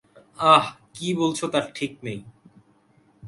আঃ, 0.39 0.65
কী 0.93 1.07
বকছ 1.13 1.39
তার 1.45 1.65
ঠিক 1.75 1.91
নেই। 2.03 2.19